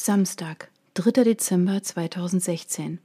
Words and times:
Samstag, 0.00 0.70
3. 0.94 1.24
Dezember 1.24 1.82
2016. 1.82 3.00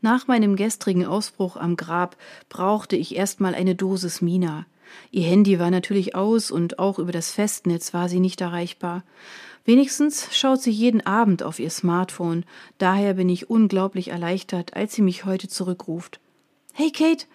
Nach 0.00 0.28
meinem 0.28 0.54
gestrigen 0.54 1.04
Ausbruch 1.04 1.56
am 1.56 1.74
Grab 1.74 2.16
brauchte 2.48 2.94
ich 2.94 3.16
erstmal 3.16 3.56
eine 3.56 3.74
Dosis 3.74 4.22
Mina. 4.22 4.66
Ihr 5.10 5.24
Handy 5.24 5.58
war 5.58 5.72
natürlich 5.72 6.14
aus 6.14 6.52
und 6.52 6.78
auch 6.78 7.00
über 7.00 7.10
das 7.10 7.32
Festnetz 7.32 7.92
war 7.92 8.08
sie 8.08 8.20
nicht 8.20 8.40
erreichbar. 8.40 9.02
Wenigstens 9.64 10.28
schaut 10.30 10.62
sie 10.62 10.70
jeden 10.70 11.04
Abend 11.04 11.42
auf 11.42 11.58
ihr 11.58 11.70
Smartphone. 11.70 12.44
Daher 12.78 13.14
bin 13.14 13.28
ich 13.28 13.50
unglaublich 13.50 14.08
erleichtert, 14.08 14.74
als 14.74 14.94
sie 14.94 15.02
mich 15.02 15.24
heute 15.24 15.48
zurückruft. 15.48 16.20
Hey 16.72 16.92
Kate, 16.92 17.26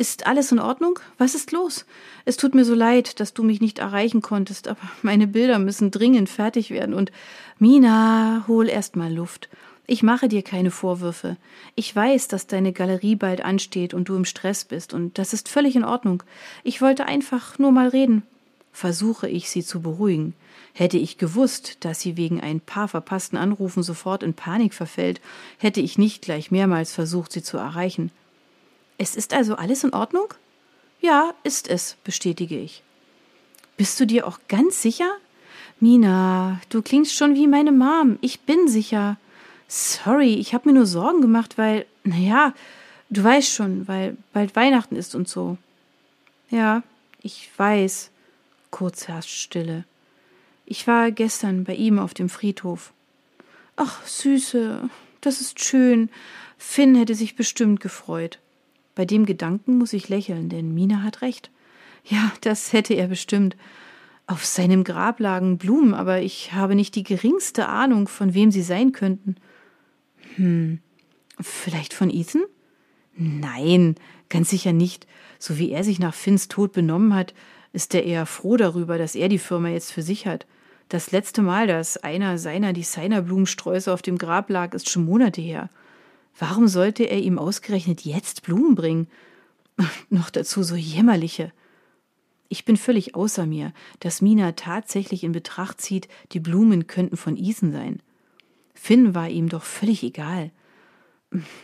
ist 0.00 0.26
alles 0.26 0.50
in 0.50 0.58
Ordnung? 0.58 0.98
Was 1.18 1.34
ist 1.34 1.52
los? 1.52 1.84
Es 2.24 2.38
tut 2.38 2.54
mir 2.54 2.64
so 2.64 2.74
leid, 2.74 3.20
dass 3.20 3.34
du 3.34 3.42
mich 3.42 3.60
nicht 3.60 3.80
erreichen 3.80 4.22
konntest, 4.22 4.66
aber 4.66 4.80
meine 5.02 5.26
Bilder 5.26 5.58
müssen 5.58 5.90
dringend 5.90 6.30
fertig 6.30 6.70
werden 6.70 6.94
und 6.94 7.12
Mina, 7.58 8.44
hol 8.48 8.70
erst 8.70 8.96
mal 8.96 9.12
Luft. 9.12 9.50
Ich 9.86 10.02
mache 10.02 10.28
dir 10.28 10.40
keine 10.40 10.70
Vorwürfe. 10.70 11.36
Ich 11.74 11.94
weiß, 11.94 12.28
dass 12.28 12.46
deine 12.46 12.72
Galerie 12.72 13.14
bald 13.14 13.44
ansteht 13.44 13.92
und 13.92 14.08
du 14.08 14.16
im 14.16 14.24
Stress 14.24 14.64
bist, 14.64 14.94
und 14.94 15.18
das 15.18 15.34
ist 15.34 15.50
völlig 15.50 15.76
in 15.76 15.84
Ordnung. 15.84 16.22
Ich 16.64 16.80
wollte 16.80 17.04
einfach 17.04 17.58
nur 17.58 17.70
mal 17.70 17.88
reden. 17.88 18.22
Versuche 18.72 19.28
ich 19.28 19.50
sie 19.50 19.62
zu 19.62 19.82
beruhigen. 19.82 20.32
Hätte 20.72 20.96
ich 20.96 21.18
gewusst, 21.18 21.84
dass 21.84 22.00
sie 22.00 22.16
wegen 22.16 22.40
ein 22.40 22.60
paar 22.60 22.88
verpassten 22.88 23.36
Anrufen 23.36 23.82
sofort 23.82 24.22
in 24.22 24.32
Panik 24.32 24.72
verfällt, 24.72 25.20
hätte 25.58 25.82
ich 25.82 25.98
nicht 25.98 26.22
gleich 26.22 26.50
mehrmals 26.50 26.94
versucht, 26.94 27.32
sie 27.32 27.42
zu 27.42 27.58
erreichen. 27.58 28.10
Es 29.02 29.16
ist 29.16 29.32
also 29.32 29.54
alles 29.54 29.82
in 29.82 29.94
Ordnung? 29.94 30.26
Ja, 31.00 31.32
ist 31.42 31.68
es, 31.68 31.96
bestätige 32.04 32.58
ich. 32.58 32.82
Bist 33.78 33.98
du 33.98 34.04
dir 34.04 34.26
auch 34.26 34.38
ganz 34.46 34.82
sicher? 34.82 35.10
Mina, 35.80 36.60
du 36.68 36.82
klingst 36.82 37.14
schon 37.14 37.34
wie 37.34 37.46
meine 37.46 37.72
Mom. 37.72 38.18
Ich 38.20 38.40
bin 38.40 38.68
sicher. 38.68 39.16
Sorry, 39.68 40.34
ich 40.34 40.52
habe 40.52 40.68
mir 40.68 40.74
nur 40.74 40.84
Sorgen 40.84 41.22
gemacht, 41.22 41.56
weil, 41.56 41.86
naja, 42.04 42.52
du 43.08 43.24
weißt 43.24 43.50
schon, 43.50 43.88
weil 43.88 44.18
bald 44.34 44.54
Weihnachten 44.54 44.96
ist 44.96 45.14
und 45.14 45.30
so. 45.30 45.56
Ja, 46.50 46.82
ich 47.22 47.48
weiß. 47.56 48.10
Kurz 48.70 49.08
herrscht 49.08 49.30
Stille. 49.30 49.84
Ich 50.66 50.86
war 50.86 51.10
gestern 51.10 51.64
bei 51.64 51.74
ihm 51.74 51.98
auf 51.98 52.12
dem 52.12 52.28
Friedhof. 52.28 52.92
Ach, 53.76 54.04
Süße, 54.04 54.90
das 55.22 55.40
ist 55.40 55.64
schön. 55.64 56.10
Finn 56.58 56.96
hätte 56.96 57.14
sich 57.14 57.34
bestimmt 57.34 57.80
gefreut. 57.80 58.38
Bei 58.94 59.04
dem 59.04 59.26
Gedanken 59.26 59.78
muss 59.78 59.92
ich 59.92 60.08
lächeln, 60.08 60.48
denn 60.48 60.74
Mina 60.74 61.02
hat 61.02 61.22
recht. 61.22 61.50
Ja, 62.04 62.32
das 62.40 62.72
hätte 62.72 62.94
er 62.94 63.08
bestimmt. 63.08 63.56
Auf 64.26 64.44
seinem 64.44 64.84
Grab 64.84 65.20
lagen 65.20 65.58
Blumen, 65.58 65.94
aber 65.94 66.20
ich 66.20 66.52
habe 66.52 66.74
nicht 66.74 66.94
die 66.94 67.02
geringste 67.02 67.68
Ahnung, 67.68 68.08
von 68.08 68.34
wem 68.34 68.50
sie 68.50 68.62
sein 68.62 68.92
könnten. 68.92 69.36
Hm, 70.36 70.78
vielleicht 71.40 71.94
von 71.94 72.10
Ethan? 72.10 72.42
Nein, 73.16 73.96
ganz 74.28 74.50
sicher 74.50 74.72
nicht. 74.72 75.06
So 75.38 75.58
wie 75.58 75.70
er 75.70 75.84
sich 75.84 75.98
nach 75.98 76.14
Finns 76.14 76.48
Tod 76.48 76.72
benommen 76.72 77.14
hat, 77.14 77.34
ist 77.72 77.94
er 77.94 78.04
eher 78.04 78.26
froh 78.26 78.56
darüber, 78.56 78.98
dass 78.98 79.14
er 79.14 79.28
die 79.28 79.38
Firma 79.38 79.68
jetzt 79.68 79.92
für 79.92 80.02
sich 80.02 80.26
hat. 80.26 80.46
Das 80.88 81.12
letzte 81.12 81.40
Mal, 81.42 81.66
dass 81.66 81.96
einer 81.98 82.38
seiner 82.38 82.72
Designerblumensträuße 82.72 83.92
auf 83.92 84.02
dem 84.02 84.18
Grab 84.18 84.50
lag, 84.50 84.74
ist 84.74 84.90
schon 84.90 85.04
Monate 85.04 85.40
her. 85.40 85.70
Warum 86.38 86.68
sollte 86.68 87.04
er 87.04 87.18
ihm 87.18 87.38
ausgerechnet 87.38 88.02
jetzt 88.02 88.42
Blumen 88.42 88.74
bringen? 88.74 89.08
Noch 90.10 90.30
dazu 90.30 90.62
so 90.62 90.74
jämmerliche. 90.74 91.52
Ich 92.48 92.64
bin 92.64 92.76
völlig 92.76 93.14
außer 93.14 93.46
mir, 93.46 93.72
dass 94.00 94.22
Mina 94.22 94.52
tatsächlich 94.52 95.22
in 95.22 95.32
Betracht 95.32 95.80
zieht, 95.80 96.08
die 96.32 96.40
Blumen 96.40 96.86
könnten 96.86 97.16
von 97.16 97.36
Isen 97.36 97.72
sein. 97.72 98.02
Finn 98.74 99.14
war 99.14 99.28
ihm 99.28 99.48
doch 99.48 99.62
völlig 99.62 100.02
egal. 100.02 100.50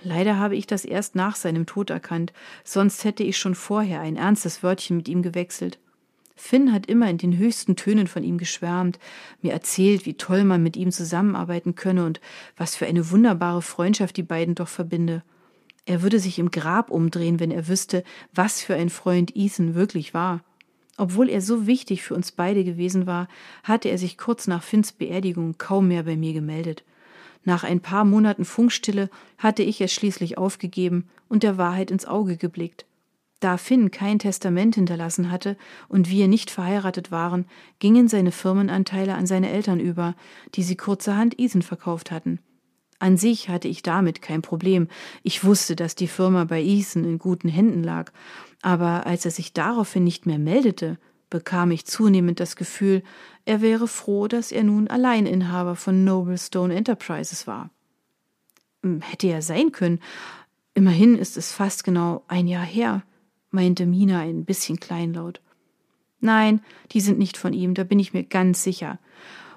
Leider 0.04 0.38
habe 0.38 0.54
ich 0.54 0.66
das 0.66 0.84
erst 0.84 1.16
nach 1.16 1.34
seinem 1.34 1.66
Tod 1.66 1.90
erkannt, 1.90 2.32
sonst 2.62 3.02
hätte 3.02 3.24
ich 3.24 3.36
schon 3.36 3.56
vorher 3.56 4.00
ein 4.00 4.16
ernstes 4.16 4.62
Wörtchen 4.62 4.96
mit 4.96 5.08
ihm 5.08 5.22
gewechselt. 5.22 5.80
Finn 6.36 6.72
hat 6.72 6.86
immer 6.86 7.08
in 7.08 7.18
den 7.18 7.36
höchsten 7.36 7.76
Tönen 7.76 8.06
von 8.06 8.22
ihm 8.22 8.36
geschwärmt, 8.36 8.98
mir 9.40 9.52
erzählt, 9.52 10.04
wie 10.04 10.14
toll 10.14 10.44
man 10.44 10.62
mit 10.62 10.76
ihm 10.76 10.92
zusammenarbeiten 10.92 11.74
könne 11.74 12.04
und 12.04 12.20
was 12.56 12.76
für 12.76 12.86
eine 12.86 13.10
wunderbare 13.10 13.62
Freundschaft 13.62 14.16
die 14.16 14.22
beiden 14.22 14.54
doch 14.54 14.68
verbinde. 14.68 15.22
Er 15.86 16.02
würde 16.02 16.20
sich 16.20 16.38
im 16.38 16.50
Grab 16.50 16.90
umdrehen, 16.90 17.40
wenn 17.40 17.50
er 17.50 17.68
wüsste, 17.68 18.04
was 18.34 18.60
für 18.60 18.74
ein 18.74 18.90
Freund 18.90 19.34
Ethan 19.34 19.74
wirklich 19.74 20.12
war. 20.14 20.44
Obwohl 20.98 21.28
er 21.28 21.40
so 21.40 21.66
wichtig 21.66 22.02
für 22.02 22.14
uns 22.14 22.32
beide 22.32 22.64
gewesen 22.64 23.06
war, 23.06 23.28
hatte 23.62 23.88
er 23.88 23.98
sich 23.98 24.18
kurz 24.18 24.46
nach 24.46 24.62
Finns 24.62 24.92
Beerdigung 24.92 25.56
kaum 25.58 25.88
mehr 25.88 26.02
bei 26.02 26.16
mir 26.16 26.32
gemeldet. 26.32 26.84
Nach 27.44 27.64
ein 27.64 27.80
paar 27.80 28.04
Monaten 28.04 28.44
Funkstille 28.44 29.08
hatte 29.38 29.62
ich 29.62 29.80
es 29.80 29.92
schließlich 29.92 30.36
aufgegeben 30.36 31.08
und 31.28 31.44
der 31.44 31.56
Wahrheit 31.56 31.90
ins 31.90 32.06
Auge 32.06 32.36
geblickt. 32.36 32.86
Da 33.40 33.58
Finn 33.58 33.90
kein 33.90 34.18
Testament 34.18 34.76
hinterlassen 34.76 35.30
hatte 35.30 35.56
und 35.88 36.10
wir 36.10 36.26
nicht 36.26 36.50
verheiratet 36.50 37.10
waren, 37.10 37.46
gingen 37.78 38.08
seine 38.08 38.32
Firmenanteile 38.32 39.14
an 39.14 39.26
seine 39.26 39.50
Eltern 39.50 39.78
über, 39.78 40.14
die 40.54 40.62
sie 40.62 40.76
kurzerhand 40.76 41.38
Ethan 41.38 41.62
verkauft 41.62 42.10
hatten. 42.10 42.40
An 42.98 43.18
sich 43.18 43.50
hatte 43.50 43.68
ich 43.68 43.82
damit 43.82 44.22
kein 44.22 44.40
Problem. 44.40 44.88
Ich 45.22 45.44
wusste, 45.44 45.76
dass 45.76 45.94
die 45.94 46.08
Firma 46.08 46.44
bei 46.44 46.62
Ethan 46.62 47.04
in 47.04 47.18
guten 47.18 47.48
Händen 47.48 47.82
lag, 47.82 48.10
aber 48.62 49.06
als 49.06 49.26
er 49.26 49.30
sich 49.30 49.52
daraufhin 49.52 50.04
nicht 50.04 50.24
mehr 50.24 50.38
meldete, 50.38 50.98
bekam 51.28 51.72
ich 51.72 51.84
zunehmend 51.84 52.40
das 52.40 52.56
Gefühl, 52.56 53.02
er 53.44 53.60
wäre 53.60 53.86
froh, 53.86 54.28
dass 54.28 54.50
er 54.50 54.64
nun 54.64 54.88
Alleininhaber 54.88 55.76
von 55.76 56.04
Noble 56.04 56.38
Stone 56.38 56.74
Enterprises 56.74 57.46
war. 57.46 57.68
Hm, 58.82 59.02
hätte 59.02 59.26
ja 59.26 59.42
sein 59.42 59.72
können. 59.72 60.00
Immerhin 60.72 61.18
ist 61.18 61.36
es 61.36 61.52
fast 61.52 61.84
genau 61.84 62.24
ein 62.28 62.48
Jahr 62.48 62.64
her 62.64 63.02
meinte 63.56 63.86
Mina 63.86 64.20
ein 64.20 64.44
bisschen 64.44 64.78
kleinlaut. 64.78 65.40
Nein, 66.20 66.60
die 66.92 67.00
sind 67.00 67.18
nicht 67.18 67.36
von 67.36 67.52
ihm, 67.52 67.74
da 67.74 67.82
bin 67.82 67.98
ich 67.98 68.12
mir 68.12 68.22
ganz 68.22 68.62
sicher. 68.62 68.98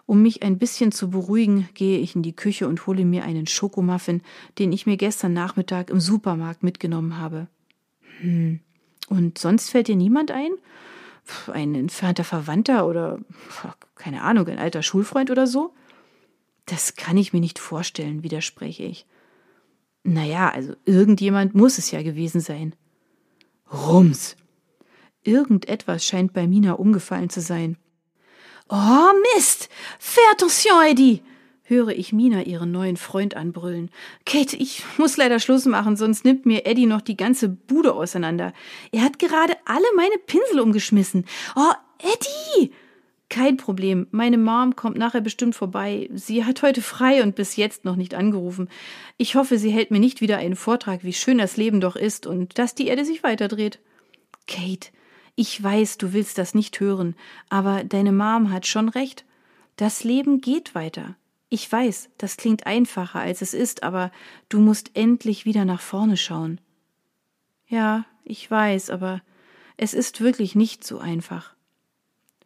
Um 0.07 0.23
mich 0.23 0.41
ein 0.41 0.57
bisschen 0.57 0.91
zu 0.91 1.11
beruhigen, 1.11 1.69
gehe 1.75 1.99
ich 1.99 2.15
in 2.15 2.23
die 2.23 2.35
Küche 2.35 2.67
und 2.67 2.87
hole 2.87 3.05
mir 3.05 3.23
einen 3.23 3.45
Schokomuffin, 3.45 4.21
den 4.57 4.71
ich 4.71 4.87
mir 4.87 4.97
gestern 4.97 5.33
Nachmittag 5.33 5.91
im 5.91 5.99
Supermarkt 5.99 6.63
mitgenommen 6.63 7.19
habe. 7.19 7.47
Hm. 8.19 8.61
Und 9.07 9.37
sonst 9.37 9.69
fällt 9.69 9.87
dir 9.87 9.95
niemand 9.95 10.31
ein? 10.31 10.51
Ein 11.53 11.75
entfernter 11.75 12.23
Verwandter 12.23 12.87
oder 12.87 13.19
keine 13.95 14.23
Ahnung, 14.23 14.47
ein 14.47 14.57
alter 14.57 14.81
Schulfreund 14.81 15.29
oder 15.29 15.45
so? 15.45 15.73
Das 16.65 16.95
kann 16.95 17.17
ich 17.17 17.33
mir 17.33 17.39
nicht 17.39 17.59
vorstellen, 17.59 18.23
widerspreche 18.23 18.83
ich. 18.83 19.05
Naja, 20.03 20.49
also 20.49 20.73
irgendjemand 20.85 21.53
muss 21.53 21.77
es 21.77 21.91
ja 21.91 22.01
gewesen 22.01 22.41
sein. 22.41 22.73
Rums. 23.71 24.35
Irgendetwas 25.23 26.05
scheint 26.05 26.33
bei 26.33 26.47
Mina 26.47 26.73
umgefallen 26.73 27.29
zu 27.29 27.41
sein. 27.41 27.77
Oh 28.69 29.11
Mist! 29.35 29.69
Fais 29.99 30.23
attention, 30.31 30.81
Eddie! 30.85 31.23
höre 31.69 31.89
ich 31.89 32.11
Mina 32.11 32.43
ihren 32.43 32.71
neuen 32.71 32.97
Freund 32.97 33.35
anbrüllen. 33.35 33.91
Kate, 34.25 34.57
ich 34.57 34.83
muss 34.97 35.17
leider 35.17 35.39
Schluss 35.39 35.65
machen, 35.65 35.95
sonst 35.95 36.25
nimmt 36.25 36.45
mir 36.45 36.65
Eddie 36.65 36.87
noch 36.87 37.01
die 37.01 37.15
ganze 37.15 37.47
Bude 37.47 37.93
auseinander. 37.93 38.53
Er 38.91 39.03
hat 39.03 39.19
gerade 39.19 39.53
alle 39.65 39.85
meine 39.95 40.17
Pinsel 40.25 40.59
umgeschmissen. 40.59 41.25
Oh, 41.55 41.73
Eddie! 41.99 42.73
Kein 43.29 43.57
Problem. 43.57 44.07
Meine 44.09 44.39
Mom 44.39 44.75
kommt 44.75 44.97
nachher 44.97 45.21
bestimmt 45.21 45.55
vorbei. 45.55 46.09
Sie 46.13 46.45
hat 46.45 46.63
heute 46.63 46.81
frei 46.81 47.21
und 47.21 47.35
bis 47.35 47.55
jetzt 47.55 47.85
noch 47.85 47.95
nicht 47.95 48.15
angerufen. 48.15 48.69
Ich 49.17 49.35
hoffe, 49.35 49.59
sie 49.59 49.69
hält 49.69 49.91
mir 49.91 49.99
nicht 49.99 50.19
wieder 50.19 50.37
einen 50.37 50.55
Vortrag, 50.55 51.03
wie 51.03 51.13
schön 51.13 51.37
das 51.37 51.55
Leben 51.55 51.79
doch 51.79 51.95
ist 51.95 52.25
und 52.25 52.57
dass 52.57 52.73
die 52.73 52.87
Erde 52.87 53.05
sich 53.05 53.21
weiterdreht. 53.21 53.79
Kate, 54.47 54.89
ich 55.35 55.61
weiß, 55.61 55.99
du 55.99 56.11
willst 56.11 56.39
das 56.39 56.55
nicht 56.55 56.79
hören, 56.79 57.15
aber 57.49 57.83
deine 57.83 58.11
Mom 58.11 58.51
hat 58.51 58.65
schon 58.65 58.89
recht. 58.89 59.25
Das 59.75 60.03
Leben 60.03 60.41
geht 60.41 60.73
weiter. 60.73 61.15
Ich 61.49 61.71
weiß, 61.71 62.09
das 62.17 62.35
klingt 62.35 62.65
einfacher, 62.65 63.19
als 63.19 63.41
es 63.41 63.53
ist, 63.53 63.83
aber 63.83 64.11
du 64.49 64.59
musst 64.59 64.91
endlich 64.95 65.45
wieder 65.45 65.65
nach 65.65 65.81
vorne 65.81 66.17
schauen. 66.17 66.59
Ja, 67.67 68.05
ich 68.23 68.49
weiß, 68.49 68.89
aber 68.89 69.21
es 69.77 69.93
ist 69.93 70.19
wirklich 70.19 70.55
nicht 70.55 70.83
so 70.83 70.97
einfach. 70.97 71.55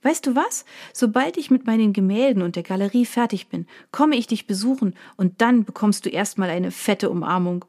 Weißt 0.03 0.27
du 0.27 0.35
was? 0.35 0.65
Sobald 0.94 1.38
ich 1.38 1.50
mit 1.50 1.65
meinen 1.65 1.94
Gemälden 1.94 2.44
und 2.44 2.55
der 2.55 2.63
Galerie 2.63 3.05
fertig 3.05 3.47
bin, 3.47 3.67
komme 3.91 4.15
ich 4.15 4.27
dich 4.27 4.47
besuchen 4.47 4.95
und 5.15 5.41
dann 5.41 5.63
bekommst 5.63 6.05
du 6.05 6.09
erstmal 6.09 6.50
eine 6.50 6.71
fette 6.71 7.09
Umarmung. 7.09 7.65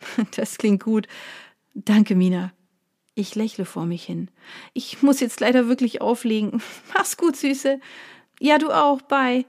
Das 0.36 0.56
klingt 0.56 0.82
gut. 0.82 1.08
Danke, 1.74 2.14
Mina. 2.14 2.52
Ich 3.14 3.34
lächle 3.34 3.64
vor 3.64 3.86
mich 3.86 4.04
hin. 4.04 4.30
Ich 4.72 5.02
muss 5.02 5.20
jetzt 5.20 5.40
leider 5.40 5.68
wirklich 5.68 6.00
auflegen. 6.00 6.62
Mach's 6.94 7.16
gut, 7.16 7.36
Süße. 7.36 7.80
Ja, 8.40 8.58
du 8.58 8.70
auch. 8.70 9.02
Bye. 9.02 9.44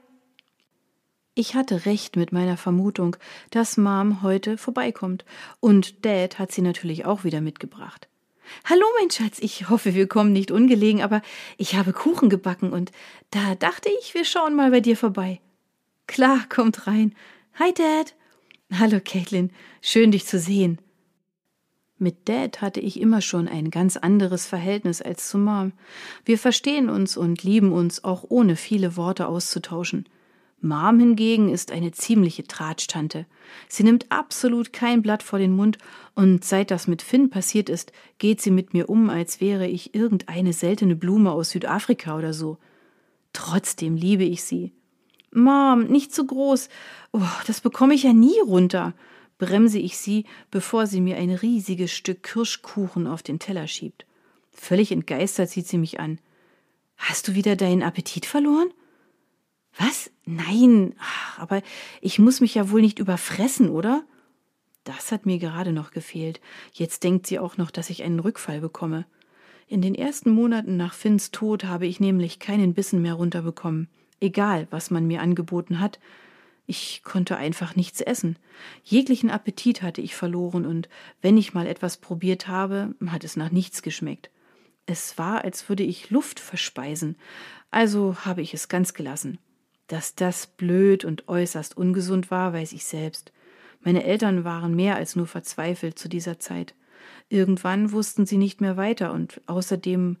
Ich 1.34 1.54
hatte 1.54 1.86
recht 1.86 2.16
mit 2.16 2.32
meiner 2.32 2.58
Vermutung, 2.58 3.16
dass 3.50 3.78
Mom 3.78 4.22
heute 4.22 4.58
vorbeikommt. 4.58 5.24
Und 5.60 6.04
Dad 6.04 6.38
hat 6.38 6.52
sie 6.52 6.60
natürlich 6.60 7.06
auch 7.06 7.24
wieder 7.24 7.40
mitgebracht. 7.40 8.08
Hallo, 8.64 8.84
mein 9.00 9.10
Schatz, 9.10 9.38
ich 9.40 9.68
hoffe, 9.68 9.94
wir 9.94 10.06
kommen 10.06 10.32
nicht 10.32 10.50
ungelegen, 10.50 11.02
aber 11.02 11.22
ich 11.58 11.74
habe 11.74 11.92
Kuchen 11.92 12.30
gebacken 12.30 12.72
und 12.72 12.92
da 13.30 13.54
dachte 13.54 13.88
ich, 14.00 14.14
wir 14.14 14.24
schauen 14.24 14.54
mal 14.54 14.70
bei 14.70 14.80
dir 14.80 14.96
vorbei. 14.96 15.40
Klar, 16.06 16.40
kommt 16.48 16.86
rein. 16.86 17.14
Hi, 17.54 17.72
Dad. 17.72 18.14
Hallo, 18.78 19.00
Caitlin. 19.04 19.50
Schön, 19.80 20.12
dich 20.12 20.26
zu 20.26 20.38
sehen. 20.38 20.78
Mit 21.98 22.28
Dad 22.28 22.60
hatte 22.60 22.80
ich 22.80 23.00
immer 23.00 23.20
schon 23.20 23.46
ein 23.46 23.70
ganz 23.70 23.96
anderes 23.96 24.46
Verhältnis 24.46 25.00
als 25.00 25.28
zu 25.28 25.38
Mom. 25.38 25.72
Wir 26.24 26.38
verstehen 26.38 26.88
uns 26.90 27.16
und 27.16 27.44
lieben 27.44 27.72
uns 27.72 28.02
auch 28.02 28.24
ohne 28.28 28.56
viele 28.56 28.96
Worte 28.96 29.28
auszutauschen. 29.28 30.08
Mom 30.62 31.00
hingegen 31.00 31.48
ist 31.48 31.72
eine 31.72 31.90
ziemliche 31.90 32.44
Tratsch-Tante. 32.44 33.26
Sie 33.68 33.82
nimmt 33.82 34.06
absolut 34.10 34.72
kein 34.72 35.02
Blatt 35.02 35.22
vor 35.22 35.40
den 35.40 35.56
Mund 35.56 35.78
und 36.14 36.44
seit 36.44 36.70
das 36.70 36.86
mit 36.86 37.02
Finn 37.02 37.30
passiert 37.30 37.68
ist, 37.68 37.92
geht 38.18 38.40
sie 38.40 38.52
mit 38.52 38.72
mir 38.72 38.88
um, 38.88 39.10
als 39.10 39.40
wäre 39.40 39.66
ich 39.66 39.94
irgendeine 39.94 40.52
seltene 40.52 40.94
Blume 40.94 41.32
aus 41.32 41.50
Südafrika 41.50 42.16
oder 42.16 42.32
so. 42.32 42.58
Trotzdem 43.32 43.96
liebe 43.96 44.24
ich 44.24 44.44
sie. 44.44 44.72
Mom, 45.32 45.84
nicht 45.84 46.14
zu 46.14 46.26
groß. 46.26 46.68
Oh, 47.12 47.20
das 47.46 47.60
bekomme 47.60 47.94
ich 47.94 48.04
ja 48.04 48.12
nie 48.12 48.38
runter, 48.46 48.94
bremse 49.38 49.78
ich 49.78 49.98
sie, 49.98 50.26
bevor 50.50 50.86
sie 50.86 51.00
mir 51.00 51.16
ein 51.16 51.30
riesiges 51.30 51.90
Stück 51.90 52.22
Kirschkuchen 52.22 53.08
auf 53.08 53.24
den 53.24 53.40
Teller 53.40 53.66
schiebt. 53.66 54.06
Völlig 54.52 54.92
entgeistert 54.92 55.50
sieht 55.50 55.66
sie 55.66 55.78
mich 55.78 55.98
an. 55.98 56.20
Hast 56.96 57.26
du 57.26 57.34
wieder 57.34 57.56
deinen 57.56 57.82
Appetit 57.82 58.26
verloren? 58.26 58.70
Was? 59.78 60.10
Nein, 60.24 60.94
Ach, 60.98 61.38
aber 61.38 61.62
ich 62.00 62.18
muss 62.18 62.40
mich 62.40 62.54
ja 62.54 62.70
wohl 62.70 62.80
nicht 62.80 62.98
überfressen, 62.98 63.70
oder? 63.70 64.04
Das 64.84 65.12
hat 65.12 65.26
mir 65.26 65.38
gerade 65.38 65.72
noch 65.72 65.90
gefehlt. 65.90 66.40
Jetzt 66.72 67.04
denkt 67.04 67.26
sie 67.26 67.38
auch 67.38 67.56
noch, 67.56 67.70
dass 67.70 67.90
ich 67.90 68.02
einen 68.02 68.20
Rückfall 68.20 68.60
bekomme. 68.60 69.06
In 69.68 69.80
den 69.80 69.94
ersten 69.94 70.30
Monaten 70.30 70.76
nach 70.76 70.92
Finns 70.92 71.30
Tod 71.30 71.64
habe 71.64 71.86
ich 71.86 72.00
nämlich 72.00 72.38
keinen 72.38 72.74
Bissen 72.74 73.00
mehr 73.00 73.14
runterbekommen, 73.14 73.88
egal 74.20 74.66
was 74.70 74.90
man 74.90 75.06
mir 75.06 75.22
angeboten 75.22 75.80
hat. 75.80 75.98
Ich 76.66 77.02
konnte 77.04 77.36
einfach 77.36 77.74
nichts 77.74 78.00
essen. 78.00 78.38
Jeglichen 78.84 79.30
Appetit 79.30 79.82
hatte 79.82 80.00
ich 80.00 80.14
verloren, 80.14 80.66
und 80.66 80.88
wenn 81.20 81.36
ich 81.36 81.54
mal 81.54 81.66
etwas 81.66 81.96
probiert 81.96 82.48
habe, 82.48 82.94
hat 83.06 83.24
es 83.24 83.36
nach 83.36 83.50
nichts 83.50 83.82
geschmeckt. 83.82 84.30
Es 84.86 85.16
war, 85.16 85.44
als 85.44 85.68
würde 85.68 85.84
ich 85.84 86.10
Luft 86.10 86.40
verspeisen, 86.40 87.16
also 87.70 88.16
habe 88.24 88.42
ich 88.42 88.52
es 88.54 88.68
ganz 88.68 88.94
gelassen. 88.94 89.38
Dass 89.92 90.14
das 90.14 90.46
blöd 90.46 91.04
und 91.04 91.28
äußerst 91.28 91.76
ungesund 91.76 92.30
war, 92.30 92.54
weiß 92.54 92.72
ich 92.72 92.86
selbst. 92.86 93.30
Meine 93.82 94.04
Eltern 94.04 94.42
waren 94.42 94.74
mehr 94.74 94.96
als 94.96 95.16
nur 95.16 95.26
verzweifelt 95.26 95.98
zu 95.98 96.08
dieser 96.08 96.38
Zeit. 96.38 96.74
Irgendwann 97.28 97.92
wussten 97.92 98.24
sie 98.24 98.38
nicht 98.38 98.62
mehr 98.62 98.78
weiter 98.78 99.12
und 99.12 99.42
außerdem 99.44 100.16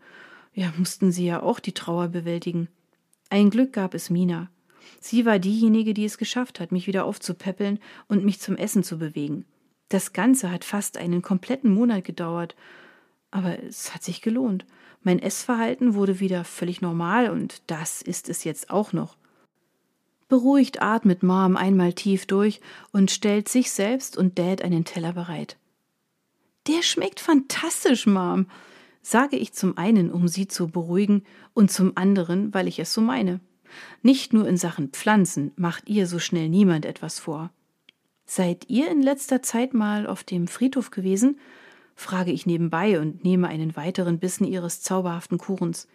ja, 0.52 0.70
mussten 0.76 1.10
sie 1.10 1.24
ja 1.24 1.42
auch 1.42 1.58
die 1.58 1.72
Trauer 1.72 2.08
bewältigen. 2.08 2.68
Ein 3.30 3.48
Glück 3.48 3.72
gab 3.72 3.94
es 3.94 4.10
Mina. 4.10 4.50
Sie 5.00 5.24
war 5.24 5.38
diejenige, 5.38 5.94
die 5.94 6.04
es 6.04 6.18
geschafft 6.18 6.60
hat, 6.60 6.70
mich 6.70 6.86
wieder 6.86 7.06
aufzupäppeln 7.06 7.78
und 8.08 8.26
mich 8.26 8.40
zum 8.40 8.58
Essen 8.58 8.82
zu 8.82 8.98
bewegen. 8.98 9.46
Das 9.88 10.12
Ganze 10.12 10.50
hat 10.50 10.64
fast 10.66 10.98
einen 10.98 11.22
kompletten 11.22 11.72
Monat 11.72 12.04
gedauert, 12.04 12.56
aber 13.30 13.58
es 13.62 13.94
hat 13.94 14.02
sich 14.02 14.20
gelohnt. 14.20 14.66
Mein 15.00 15.18
Essverhalten 15.18 15.94
wurde 15.94 16.20
wieder 16.20 16.44
völlig 16.44 16.82
normal 16.82 17.30
und 17.30 17.62
das 17.70 18.02
ist 18.02 18.28
es 18.28 18.44
jetzt 18.44 18.68
auch 18.68 18.92
noch. 18.92 19.16
Beruhigt 20.32 20.80
atmet 20.80 21.22
Mom 21.22 21.58
einmal 21.58 21.92
tief 21.92 22.24
durch 22.24 22.62
und 22.90 23.10
stellt 23.10 23.50
sich 23.50 23.70
selbst 23.70 24.16
und 24.16 24.38
Dad 24.38 24.62
einen 24.62 24.86
Teller 24.86 25.12
bereit. 25.12 25.58
Der 26.68 26.80
schmeckt 26.80 27.20
fantastisch, 27.20 28.06
Mom, 28.06 28.46
sage 29.02 29.36
ich 29.36 29.52
zum 29.52 29.76
einen, 29.76 30.10
um 30.10 30.28
sie 30.28 30.48
zu 30.48 30.68
beruhigen, 30.68 31.24
und 31.52 31.70
zum 31.70 31.92
anderen, 31.98 32.54
weil 32.54 32.66
ich 32.66 32.78
es 32.78 32.94
so 32.94 33.02
meine. 33.02 33.40
Nicht 34.00 34.32
nur 34.32 34.48
in 34.48 34.56
Sachen 34.56 34.88
Pflanzen 34.88 35.52
macht 35.56 35.90
ihr 35.90 36.06
so 36.06 36.18
schnell 36.18 36.48
niemand 36.48 36.86
etwas 36.86 37.18
vor. 37.18 37.50
Seid 38.24 38.70
ihr 38.70 38.90
in 38.90 39.02
letzter 39.02 39.42
Zeit 39.42 39.74
mal 39.74 40.06
auf 40.06 40.24
dem 40.24 40.48
Friedhof 40.48 40.90
gewesen? 40.90 41.38
frage 41.94 42.32
ich 42.32 42.46
nebenbei 42.46 42.98
und 42.98 43.22
nehme 43.22 43.48
einen 43.48 43.76
weiteren 43.76 44.18
Bissen 44.18 44.46
ihres 44.46 44.80
zauberhaften 44.80 45.36
Kuchens. 45.36 45.88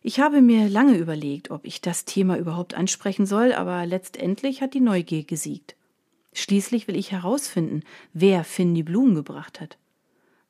Ich 0.00 0.20
habe 0.20 0.40
mir 0.40 0.68
lange 0.68 0.96
überlegt, 0.96 1.50
ob 1.50 1.64
ich 1.64 1.80
das 1.80 2.04
Thema 2.04 2.38
überhaupt 2.38 2.74
ansprechen 2.74 3.26
soll, 3.26 3.52
aber 3.52 3.84
letztendlich 3.84 4.62
hat 4.62 4.74
die 4.74 4.80
Neugier 4.80 5.24
gesiegt. 5.24 5.74
Schließlich 6.32 6.86
will 6.86 6.96
ich 6.96 7.10
herausfinden, 7.10 7.82
wer 8.12 8.44
Finn 8.44 8.74
die 8.74 8.84
Blumen 8.84 9.14
gebracht 9.14 9.60
hat. 9.60 9.76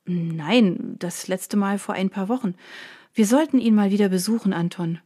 Nein, 0.04 0.96
das 0.98 1.28
letzte 1.28 1.56
Mal 1.56 1.78
vor 1.78 1.94
ein 1.94 2.10
paar 2.10 2.28
Wochen. 2.28 2.54
Wir 3.14 3.26
sollten 3.26 3.58
ihn 3.58 3.74
mal 3.74 3.90
wieder 3.90 4.08
besuchen, 4.08 4.52
Anton. 4.52 4.98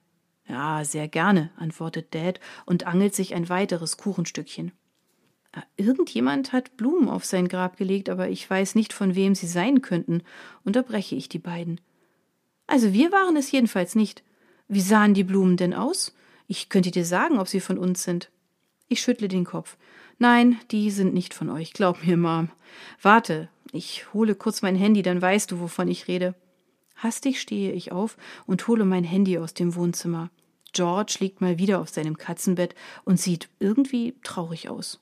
Ja, 0.49 0.85
sehr 0.85 1.09
gerne, 1.09 1.51
antwortet 1.57 2.15
Dad 2.15 2.41
und 2.67 2.87
angelt 2.87 3.15
sich 3.15 3.35
ein 3.35 3.49
weiteres 3.49 3.97
Kuchenstückchen. 3.97 4.73
Äh, 5.53 5.61
irgendjemand 5.77 6.53
hat 6.53 6.77
Blumen 6.77 7.09
auf 7.09 7.25
sein 7.25 7.49
Grab 7.49 7.77
gelegt, 7.77 8.09
aber 8.09 8.29
ich 8.29 8.49
weiß 8.49 8.75
nicht, 8.75 8.93
von 8.93 9.15
wem 9.15 9.35
sie 9.35 9.47
sein 9.47 9.83
könnten, 9.83 10.23
unterbreche 10.65 11.15
ich 11.15 11.29
die 11.29 11.39
beiden. 11.39 11.81
Also 12.67 12.93
wir 12.93 13.13
waren 13.13 13.37
es 13.37 13.51
jedenfalls 13.51 13.95
nicht. 13.95 14.23
Wie 14.73 14.81
sahen 14.81 15.13
die 15.13 15.23
Blumen 15.23 15.59
denn 15.59 15.75
aus? 15.75 16.15
Ich 16.47 16.71
könnte 16.71 16.91
dir 16.91 17.05
sagen, 17.05 17.39
ob 17.39 17.47
sie 17.47 17.61
von 17.61 17.77
uns 17.77 18.05
sind. 18.05 18.31
Ich 18.89 19.03
schüttle 19.03 19.29
den 19.29 19.45
Kopf. 19.45 19.77
Nein, 20.19 20.59
die 20.71 20.91
sind 20.91 21.13
nicht 21.13 21.35
von 21.35 21.51
euch, 21.51 21.75
glaub 21.75 22.03
mir, 22.03 22.17
Mom. 22.17 22.49
Warte, 23.03 23.51
ich 23.71 24.11
hole 24.15 24.35
kurz 24.35 24.63
mein 24.63 24.75
Handy, 24.75 25.03
dann 25.03 25.21
weißt 25.21 25.51
du, 25.51 25.61
wovon 25.61 25.89
ich 25.89 26.09
rede. 26.09 26.35
Hastig 26.97 27.39
stehe 27.39 27.73
ich 27.73 27.93
auf 27.93 28.17
und 28.47 28.67
hole 28.67 28.87
mein 28.87 29.05
Handy 29.05 29.37
aus 29.37 29.53
dem 29.53 29.75
Wohnzimmer. 29.75 30.31
George 30.73 31.17
liegt 31.21 31.43
mal 31.43 31.59
wieder 31.59 31.79
auf 31.79 31.91
seinem 31.91 32.17
Katzenbett 32.17 32.75
und 33.05 33.21
sieht 33.21 33.51
irgendwie 33.59 34.15
traurig 34.23 34.71
aus. 34.71 35.01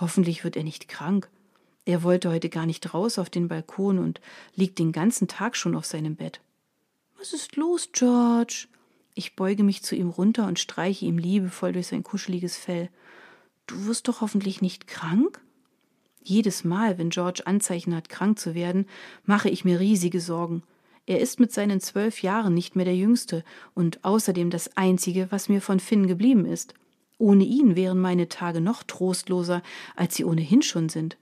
Hoffentlich 0.00 0.42
wird 0.42 0.56
er 0.56 0.64
nicht 0.64 0.88
krank. 0.88 1.30
Er 1.84 2.02
wollte 2.02 2.30
heute 2.30 2.48
gar 2.48 2.66
nicht 2.66 2.92
raus 2.92 3.20
auf 3.20 3.30
den 3.30 3.46
Balkon 3.46 4.00
und 4.00 4.20
liegt 4.56 4.80
den 4.80 4.90
ganzen 4.90 5.28
Tag 5.28 5.56
schon 5.56 5.76
auf 5.76 5.84
seinem 5.84 6.16
Bett. 6.16 6.40
Was 7.16 7.32
ist 7.32 7.54
los, 7.54 7.90
George? 7.92 8.66
Ich 9.14 9.36
beuge 9.36 9.62
mich 9.62 9.82
zu 9.82 9.94
ihm 9.94 10.08
runter 10.08 10.46
und 10.46 10.58
streiche 10.58 11.06
ihm 11.06 11.18
liebevoll 11.18 11.72
durch 11.72 11.86
sein 11.86 12.02
kuscheliges 12.02 12.56
Fell. 12.56 12.90
Du 13.66 13.86
wirst 13.86 14.08
doch 14.08 14.20
hoffentlich 14.20 14.60
nicht 14.60 14.86
krank? 14.86 15.40
Jedes 16.22 16.64
Mal, 16.64 16.98
wenn 16.98 17.10
George 17.10 17.42
Anzeichen 17.46 17.94
hat, 17.94 18.08
krank 18.08 18.38
zu 18.38 18.54
werden, 18.54 18.86
mache 19.24 19.48
ich 19.48 19.64
mir 19.64 19.78
riesige 19.78 20.20
Sorgen. 20.20 20.62
Er 21.06 21.20
ist 21.20 21.38
mit 21.38 21.52
seinen 21.52 21.80
zwölf 21.80 22.22
Jahren 22.22 22.54
nicht 22.54 22.76
mehr 22.76 22.86
der 22.86 22.96
Jüngste 22.96 23.44
und 23.74 24.04
außerdem 24.04 24.50
das 24.50 24.76
Einzige, 24.76 25.30
was 25.30 25.48
mir 25.48 25.60
von 25.60 25.80
Finn 25.80 26.06
geblieben 26.06 26.46
ist. 26.46 26.74
Ohne 27.18 27.44
ihn 27.44 27.76
wären 27.76 28.00
meine 28.00 28.28
Tage 28.28 28.60
noch 28.60 28.82
trostloser, 28.82 29.62
als 29.96 30.16
sie 30.16 30.24
ohnehin 30.24 30.62
schon 30.62 30.88
sind. 30.88 31.16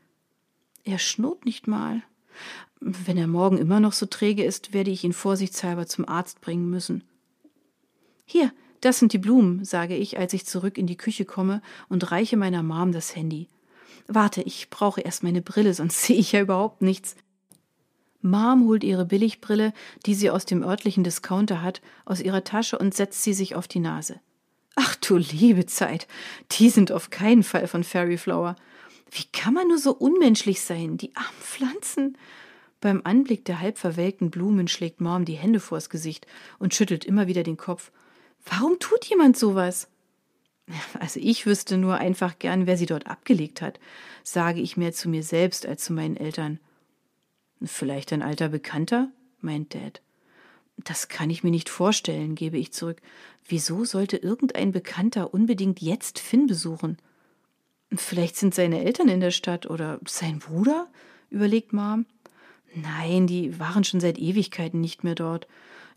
Er 0.84 0.98
schnurrt 0.98 1.44
nicht 1.44 1.66
mal. 1.66 2.02
Wenn 2.80 3.18
er 3.18 3.26
morgen 3.26 3.58
immer 3.58 3.80
noch 3.80 3.92
so 3.92 4.06
träge 4.06 4.44
ist, 4.44 4.72
werde 4.72 4.90
ich 4.90 5.04
ihn 5.04 5.12
vorsichtshalber 5.12 5.86
zum 5.86 6.08
Arzt 6.08 6.40
bringen 6.40 6.70
müssen. 6.70 7.04
Hier, 8.32 8.50
das 8.80 8.98
sind 8.98 9.12
die 9.12 9.18
Blumen, 9.18 9.62
sage 9.66 9.94
ich, 9.94 10.18
als 10.18 10.32
ich 10.32 10.46
zurück 10.46 10.78
in 10.78 10.86
die 10.86 10.96
Küche 10.96 11.26
komme 11.26 11.60
und 11.90 12.10
reiche 12.10 12.38
meiner 12.38 12.62
Mom 12.62 12.90
das 12.90 13.14
Handy. 13.14 13.46
Warte, 14.08 14.40
ich 14.40 14.70
brauche 14.70 15.02
erst 15.02 15.22
meine 15.22 15.42
Brille, 15.42 15.74
sonst 15.74 16.00
sehe 16.04 16.16
ich 16.16 16.32
ja 16.32 16.40
überhaupt 16.40 16.80
nichts. 16.80 17.14
Mom 18.22 18.66
holt 18.66 18.84
ihre 18.84 19.04
Billigbrille, 19.04 19.74
die 20.06 20.14
sie 20.14 20.30
aus 20.30 20.46
dem 20.46 20.62
örtlichen 20.62 21.04
Discounter 21.04 21.60
hat, 21.60 21.82
aus 22.06 22.22
ihrer 22.22 22.42
Tasche 22.42 22.78
und 22.78 22.94
setzt 22.94 23.22
sie 23.22 23.34
sich 23.34 23.54
auf 23.54 23.68
die 23.68 23.80
Nase. 23.80 24.18
Ach 24.76 24.96
du 24.96 25.18
liebe 25.18 25.66
Zeit, 25.66 26.08
die 26.52 26.70
sind 26.70 26.90
auf 26.90 27.10
keinen 27.10 27.42
Fall 27.42 27.68
von 27.68 27.84
Fairyflower. 27.84 28.56
Wie 29.10 29.24
kann 29.30 29.52
man 29.52 29.68
nur 29.68 29.76
so 29.76 29.92
unmenschlich 29.92 30.62
sein, 30.62 30.96
die 30.96 31.14
armen 31.14 31.42
Pflanzen? 31.42 32.16
Beim 32.80 33.02
Anblick 33.04 33.44
der 33.44 33.60
halb 33.60 33.76
verwelkten 33.76 34.30
Blumen 34.30 34.68
schlägt 34.68 35.02
Mom 35.02 35.26
die 35.26 35.34
Hände 35.34 35.60
vors 35.60 35.90
Gesicht 35.90 36.26
und 36.58 36.72
schüttelt 36.72 37.04
immer 37.04 37.26
wieder 37.26 37.42
den 37.42 37.58
Kopf. 37.58 37.92
Warum 38.44 38.78
tut 38.78 39.04
jemand 39.06 39.36
sowas? 39.36 39.88
Also 40.98 41.20
ich 41.22 41.44
wüsste 41.44 41.76
nur 41.76 41.96
einfach 41.96 42.38
gern, 42.38 42.66
wer 42.66 42.76
sie 42.76 42.86
dort 42.86 43.06
abgelegt 43.06 43.60
hat, 43.60 43.80
sage 44.22 44.60
ich 44.60 44.76
mehr 44.76 44.92
zu 44.92 45.08
mir 45.08 45.22
selbst 45.22 45.66
als 45.66 45.84
zu 45.84 45.92
meinen 45.92 46.16
Eltern. 46.16 46.60
Vielleicht 47.64 48.12
ein 48.12 48.22
alter 48.22 48.48
Bekannter? 48.48 49.10
meint 49.40 49.74
Dad. 49.74 50.00
Das 50.78 51.08
kann 51.08 51.30
ich 51.30 51.44
mir 51.44 51.50
nicht 51.50 51.68
vorstellen, 51.68 52.34
gebe 52.34 52.58
ich 52.58 52.72
zurück. 52.72 53.00
Wieso 53.46 53.84
sollte 53.84 54.16
irgendein 54.16 54.72
Bekannter 54.72 55.34
unbedingt 55.34 55.80
jetzt 55.80 56.18
Finn 56.18 56.46
besuchen? 56.46 56.98
Vielleicht 57.94 58.36
sind 58.36 58.54
seine 58.54 58.84
Eltern 58.84 59.08
in 59.08 59.20
der 59.20 59.32
Stadt 59.32 59.66
oder 59.66 60.00
sein 60.06 60.38
Bruder? 60.38 60.88
überlegt 61.30 61.72
Mom. 61.72 62.06
Nein, 62.74 63.26
die 63.26 63.58
waren 63.58 63.84
schon 63.84 64.00
seit 64.00 64.18
Ewigkeiten 64.18 64.80
nicht 64.80 65.04
mehr 65.04 65.14
dort. 65.14 65.46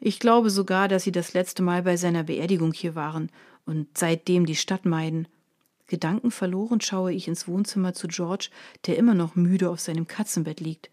Ich 0.07 0.19
glaube 0.19 0.51
sogar, 0.51 0.87
dass 0.87 1.01
sie 1.01 1.11
das 1.11 1.33
letzte 1.33 1.63
Mal 1.63 1.81
bei 1.81 1.97
seiner 1.97 2.21
Beerdigung 2.21 2.73
hier 2.73 2.93
waren 2.93 3.31
und 3.65 3.87
seitdem 3.97 4.45
die 4.45 4.55
Stadt 4.55 4.85
meiden. 4.85 5.27
Gedankenverloren 5.87 6.79
schaue 6.79 7.11
ich 7.11 7.27
ins 7.27 7.47
Wohnzimmer 7.47 7.95
zu 7.95 8.07
George, 8.07 8.49
der 8.85 8.97
immer 8.97 9.15
noch 9.15 9.35
müde 9.35 9.67
auf 9.67 9.79
seinem 9.79 10.05
Katzenbett 10.05 10.59
liegt. 10.59 10.91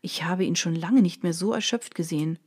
Ich 0.00 0.24
habe 0.24 0.44
ihn 0.44 0.56
schon 0.56 0.74
lange 0.74 1.02
nicht 1.02 1.22
mehr 1.22 1.34
so 1.34 1.52
erschöpft 1.52 1.94
gesehen. 1.94 2.38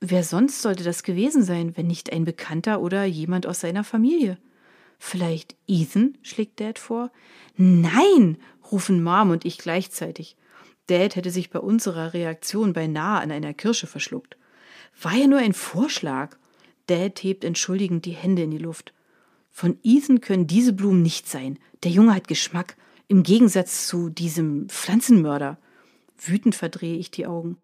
Wer 0.00 0.24
sonst 0.24 0.62
sollte 0.62 0.84
das 0.84 1.02
gewesen 1.02 1.42
sein, 1.42 1.76
wenn 1.76 1.86
nicht 1.86 2.10
ein 2.10 2.24
Bekannter 2.24 2.80
oder 2.80 3.04
jemand 3.04 3.46
aus 3.46 3.60
seiner 3.60 3.84
Familie? 3.84 4.38
Vielleicht 4.98 5.54
Ethan? 5.68 6.16
schlägt 6.22 6.60
Dad 6.60 6.78
vor. 6.78 7.12
Nein, 7.58 8.38
rufen 8.72 9.02
Mom 9.02 9.28
und 9.28 9.44
ich 9.44 9.58
gleichzeitig. 9.58 10.38
Dad 10.86 11.14
hätte 11.14 11.30
sich 11.30 11.50
bei 11.50 11.58
unserer 11.58 12.14
Reaktion 12.14 12.72
beinahe 12.72 13.20
an 13.20 13.30
einer 13.30 13.52
Kirsche 13.52 13.86
verschluckt. 13.86 14.38
War 15.00 15.14
ja 15.14 15.26
nur 15.26 15.38
ein 15.38 15.52
Vorschlag. 15.52 16.36
Dad 16.86 17.22
hebt 17.22 17.44
entschuldigend 17.44 18.04
die 18.04 18.12
Hände 18.12 18.42
in 18.42 18.50
die 18.50 18.58
Luft. 18.58 18.92
Von 19.50 19.78
Ethan 19.82 20.20
können 20.20 20.46
diese 20.46 20.72
Blumen 20.72 21.02
nicht 21.02 21.28
sein. 21.28 21.58
Der 21.82 21.90
Junge 21.90 22.14
hat 22.14 22.28
Geschmack. 22.28 22.76
Im 23.06 23.22
Gegensatz 23.22 23.86
zu 23.86 24.08
diesem 24.08 24.68
Pflanzenmörder. 24.68 25.58
Wütend 26.18 26.54
verdrehe 26.54 26.96
ich 26.96 27.10
die 27.10 27.26
Augen. 27.26 27.58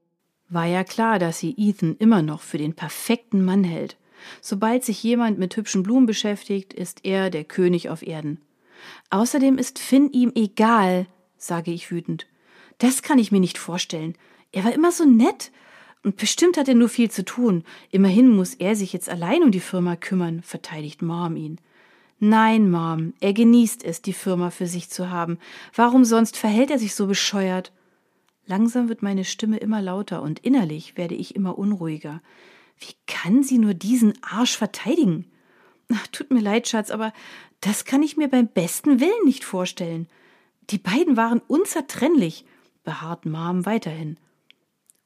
War 0.48 0.66
ja 0.66 0.84
klar, 0.84 1.18
dass 1.18 1.38
sie 1.38 1.54
Ethan 1.56 1.96
immer 1.96 2.22
noch 2.22 2.42
für 2.42 2.58
den 2.58 2.74
perfekten 2.74 3.44
Mann 3.44 3.64
hält. 3.64 3.96
Sobald 4.40 4.84
sich 4.84 5.02
jemand 5.02 5.38
mit 5.38 5.56
hübschen 5.56 5.82
Blumen 5.82 6.06
beschäftigt, 6.06 6.72
ist 6.72 7.04
er 7.04 7.30
der 7.30 7.44
König 7.44 7.88
auf 7.88 8.02
Erden. 8.02 8.40
Außerdem 9.10 9.58
ist 9.58 9.78
Finn 9.78 10.10
ihm 10.12 10.32
egal, 10.34 11.06
sage 11.36 11.70
ich 11.70 11.90
wütend. 11.90 12.26
Das 12.78 13.02
kann 13.02 13.18
ich 13.18 13.32
mir 13.32 13.40
nicht 13.40 13.58
vorstellen. 13.58 14.16
Er 14.52 14.64
war 14.64 14.72
immer 14.72 14.92
so 14.92 15.04
nett. 15.04 15.52
Und 16.02 16.16
bestimmt 16.16 16.56
hat 16.56 16.68
er 16.68 16.74
nur 16.74 16.88
viel 16.88 17.10
zu 17.10 17.24
tun. 17.24 17.64
Immerhin 17.90 18.28
muss 18.28 18.54
er 18.54 18.74
sich 18.74 18.92
jetzt 18.92 19.10
allein 19.10 19.42
um 19.42 19.50
die 19.50 19.60
Firma 19.60 19.96
kümmern, 19.96 20.42
verteidigt 20.42 21.02
Mom 21.02 21.36
ihn. 21.36 21.60
Nein, 22.18 22.70
Mom, 22.70 23.14
er 23.20 23.32
genießt 23.32 23.84
es, 23.84 24.02
die 24.02 24.12
Firma 24.12 24.50
für 24.50 24.66
sich 24.66 24.90
zu 24.90 25.10
haben. 25.10 25.38
Warum 25.74 26.04
sonst 26.04 26.36
verhält 26.36 26.70
er 26.70 26.78
sich 26.78 26.94
so 26.94 27.06
bescheuert? 27.06 27.72
Langsam 28.46 28.88
wird 28.88 29.02
meine 29.02 29.24
Stimme 29.24 29.58
immer 29.58 29.80
lauter 29.80 30.22
und 30.22 30.40
innerlich 30.40 30.96
werde 30.96 31.14
ich 31.14 31.36
immer 31.36 31.58
unruhiger. 31.58 32.20
Wie 32.78 32.94
kann 33.06 33.42
sie 33.42 33.58
nur 33.58 33.74
diesen 33.74 34.14
Arsch 34.22 34.56
verteidigen? 34.56 35.26
Ach, 35.92 36.06
tut 36.08 36.30
mir 36.30 36.40
leid, 36.40 36.68
Schatz, 36.68 36.90
aber 36.90 37.12
das 37.60 37.84
kann 37.84 38.02
ich 38.02 38.16
mir 38.16 38.28
beim 38.28 38.48
besten 38.48 39.00
Willen 39.00 39.24
nicht 39.24 39.44
vorstellen. 39.44 40.08
Die 40.70 40.78
beiden 40.78 41.16
waren 41.16 41.40
unzertrennlich, 41.46 42.44
beharrt 42.84 43.26
Mom 43.26 43.66
weiterhin. 43.66 44.16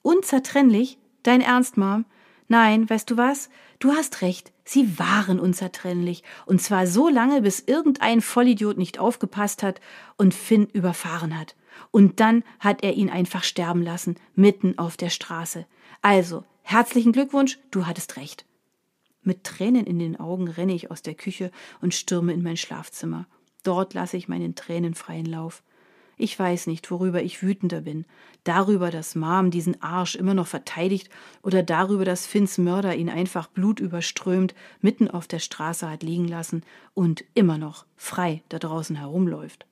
Unzertrennlich? 0.04 0.98
Dein 1.22 1.40
Ernst, 1.40 1.78
Mom? 1.78 2.04
Nein, 2.46 2.90
weißt 2.90 3.08
du 3.10 3.16
was? 3.16 3.48
Du 3.78 3.92
hast 3.92 4.20
recht. 4.20 4.52
Sie 4.62 4.98
waren 4.98 5.40
unzertrennlich. 5.40 6.22
Und 6.44 6.60
zwar 6.60 6.86
so 6.86 7.08
lange, 7.08 7.40
bis 7.40 7.60
irgendein 7.60 8.20
Vollidiot 8.20 8.76
nicht 8.76 8.98
aufgepasst 8.98 9.62
hat 9.62 9.80
und 10.18 10.34
Finn 10.34 10.66
überfahren 10.66 11.38
hat. 11.38 11.56
Und 11.90 12.20
dann 12.20 12.44
hat 12.60 12.84
er 12.84 12.92
ihn 12.92 13.08
einfach 13.08 13.44
sterben 13.44 13.82
lassen, 13.82 14.16
mitten 14.34 14.76
auf 14.78 14.98
der 14.98 15.08
Straße. 15.08 15.64
Also, 16.02 16.44
herzlichen 16.60 17.12
Glückwunsch, 17.12 17.58
du 17.70 17.86
hattest 17.86 18.18
recht. 18.18 18.44
Mit 19.22 19.42
Tränen 19.42 19.86
in 19.86 19.98
den 19.98 20.20
Augen 20.20 20.48
renne 20.48 20.74
ich 20.74 20.90
aus 20.90 21.00
der 21.00 21.14
Küche 21.14 21.50
und 21.80 21.94
stürme 21.94 22.34
in 22.34 22.42
mein 22.42 22.58
Schlafzimmer. 22.58 23.26
Dort 23.62 23.94
lasse 23.94 24.18
ich 24.18 24.28
meinen 24.28 24.54
Tränen 24.54 24.94
freien 24.94 25.24
Lauf. 25.24 25.62
Ich 26.16 26.38
weiß 26.38 26.66
nicht, 26.68 26.90
worüber 26.90 27.22
ich 27.22 27.42
wütender 27.42 27.80
bin. 27.80 28.04
Darüber, 28.44 28.90
dass 28.90 29.14
Mom 29.14 29.50
diesen 29.50 29.82
Arsch 29.82 30.14
immer 30.14 30.34
noch 30.34 30.46
verteidigt 30.46 31.10
oder 31.42 31.62
darüber, 31.62 32.04
dass 32.04 32.26
Finns 32.26 32.58
Mörder 32.58 32.94
ihn 32.94 33.10
einfach 33.10 33.48
blutüberströmt 33.48 34.54
mitten 34.80 35.10
auf 35.10 35.26
der 35.26 35.38
Straße 35.38 35.88
hat 35.90 36.02
liegen 36.02 36.28
lassen 36.28 36.62
und 36.94 37.24
immer 37.34 37.58
noch 37.58 37.86
frei 37.96 38.42
da 38.48 38.58
draußen 38.58 38.96
herumläuft. 38.96 39.66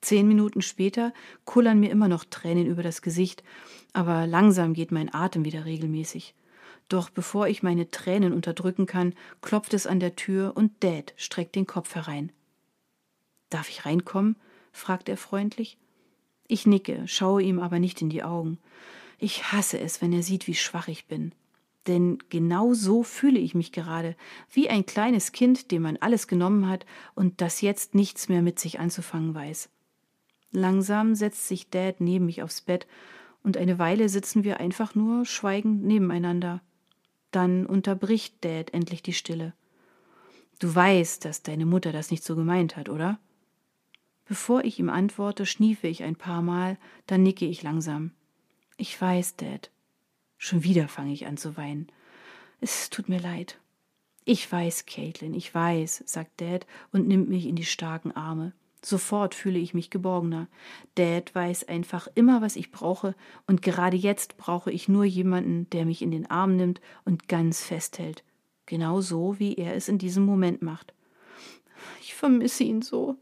Zehn 0.00 0.26
Minuten 0.26 0.62
später 0.62 1.12
kullern 1.44 1.78
mir 1.78 1.90
immer 1.90 2.08
noch 2.08 2.24
Tränen 2.24 2.66
über 2.66 2.82
das 2.82 3.02
Gesicht, 3.02 3.44
aber 3.92 4.26
langsam 4.26 4.74
geht 4.74 4.90
mein 4.90 5.12
Atem 5.14 5.44
wieder 5.44 5.64
regelmäßig. 5.64 6.34
Doch 6.88 7.08
bevor 7.08 7.46
ich 7.46 7.62
meine 7.62 7.90
Tränen 7.90 8.32
unterdrücken 8.32 8.86
kann, 8.86 9.14
klopft 9.40 9.74
es 9.74 9.86
an 9.86 10.00
der 10.00 10.16
Tür 10.16 10.52
und 10.56 10.72
Dad 10.82 11.14
streckt 11.16 11.54
den 11.54 11.66
Kopf 11.66 11.94
herein. 11.94 12.32
Darf 13.48 13.68
ich 13.68 13.86
reinkommen? 13.86 14.36
Fragt 14.72 15.08
er 15.08 15.16
freundlich. 15.16 15.78
Ich 16.48 16.66
nicke, 16.66 17.06
schaue 17.06 17.42
ihm 17.42 17.60
aber 17.60 17.78
nicht 17.78 18.02
in 18.02 18.10
die 18.10 18.22
Augen. 18.22 18.58
Ich 19.18 19.52
hasse 19.52 19.78
es, 19.78 20.02
wenn 20.02 20.12
er 20.12 20.22
sieht, 20.22 20.46
wie 20.46 20.54
schwach 20.54 20.88
ich 20.88 21.06
bin. 21.06 21.32
Denn 21.86 22.18
genau 22.28 22.74
so 22.74 23.02
fühle 23.02 23.38
ich 23.38 23.54
mich 23.54 23.72
gerade, 23.72 24.16
wie 24.50 24.68
ein 24.68 24.86
kleines 24.86 25.32
Kind, 25.32 25.70
dem 25.70 25.82
man 25.82 25.96
alles 25.96 26.28
genommen 26.28 26.68
hat 26.68 26.86
und 27.14 27.40
das 27.40 27.60
jetzt 27.60 27.94
nichts 27.94 28.28
mehr 28.28 28.42
mit 28.42 28.60
sich 28.60 28.78
anzufangen 28.78 29.34
weiß. 29.34 29.68
Langsam 30.52 31.14
setzt 31.14 31.48
sich 31.48 31.70
Dad 31.70 32.00
neben 32.00 32.26
mich 32.26 32.42
aufs 32.42 32.60
Bett 32.60 32.86
und 33.42 33.56
eine 33.56 33.78
Weile 33.78 34.08
sitzen 34.08 34.44
wir 34.44 34.60
einfach 34.60 34.94
nur 34.94 35.24
schweigend 35.24 35.84
nebeneinander. 35.84 36.60
Dann 37.30 37.66
unterbricht 37.66 38.44
Dad 38.44 38.72
endlich 38.72 39.02
die 39.02 39.14
Stille. 39.14 39.54
Du 40.58 40.72
weißt, 40.72 41.24
dass 41.24 41.42
deine 41.42 41.66
Mutter 41.66 41.90
das 41.90 42.10
nicht 42.10 42.22
so 42.22 42.36
gemeint 42.36 42.76
hat, 42.76 42.88
oder? 42.88 43.18
Bevor 44.32 44.64
ich 44.64 44.78
ihm 44.78 44.88
antworte, 44.88 45.44
schniefe 45.44 45.88
ich 45.88 46.04
ein 46.04 46.16
paar 46.16 46.40
Mal, 46.40 46.78
dann 47.06 47.22
nicke 47.22 47.44
ich 47.44 47.62
langsam. 47.62 48.12
Ich 48.78 48.98
weiß, 48.98 49.36
Dad. 49.36 49.70
Schon 50.38 50.64
wieder 50.64 50.88
fange 50.88 51.12
ich 51.12 51.26
an 51.26 51.36
zu 51.36 51.58
weinen. 51.58 51.88
Es 52.62 52.88
tut 52.88 53.10
mir 53.10 53.20
leid. 53.20 53.58
Ich 54.24 54.50
weiß, 54.50 54.86
Caitlin, 54.86 55.34
ich 55.34 55.54
weiß, 55.54 56.04
sagt 56.06 56.40
Dad 56.40 56.66
und 56.92 57.06
nimmt 57.06 57.28
mich 57.28 57.44
in 57.44 57.56
die 57.56 57.66
starken 57.66 58.10
Arme. 58.12 58.54
Sofort 58.82 59.34
fühle 59.34 59.58
ich 59.58 59.74
mich 59.74 59.90
geborgener. 59.90 60.48
Dad 60.94 61.34
weiß 61.34 61.68
einfach 61.68 62.08
immer, 62.14 62.40
was 62.40 62.56
ich 62.56 62.72
brauche, 62.72 63.14
und 63.46 63.60
gerade 63.60 63.98
jetzt 63.98 64.38
brauche 64.38 64.72
ich 64.72 64.88
nur 64.88 65.04
jemanden, 65.04 65.68
der 65.68 65.84
mich 65.84 66.00
in 66.00 66.10
den 66.10 66.30
Arm 66.30 66.56
nimmt 66.56 66.80
und 67.04 67.28
ganz 67.28 67.62
festhält. 67.62 68.24
Genau 68.64 69.02
so, 69.02 69.38
wie 69.38 69.56
er 69.56 69.74
es 69.74 69.90
in 69.90 69.98
diesem 69.98 70.24
Moment 70.24 70.62
macht. 70.62 70.94
Ich 72.00 72.14
vermisse 72.14 72.64
ihn 72.64 72.80
so 72.80 73.18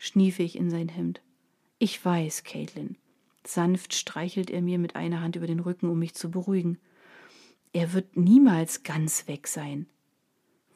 schniefe 0.00 0.42
ich 0.42 0.56
in 0.56 0.70
sein 0.70 0.88
Hemd. 0.88 1.20
Ich 1.78 2.02
weiß, 2.02 2.42
Caitlin. 2.42 2.96
Sanft 3.46 3.94
streichelt 3.94 4.50
er 4.50 4.62
mir 4.62 4.78
mit 4.78 4.96
einer 4.96 5.20
Hand 5.20 5.36
über 5.36 5.46
den 5.46 5.60
Rücken, 5.60 5.88
um 5.90 5.98
mich 5.98 6.14
zu 6.14 6.30
beruhigen. 6.30 6.78
Er 7.72 7.92
wird 7.92 8.16
niemals 8.16 8.82
ganz 8.82 9.28
weg 9.28 9.46
sein. 9.46 9.86